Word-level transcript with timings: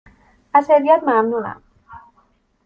از 0.53 0.71
هدیهات 0.71 1.03
ممنونم. 1.03 1.63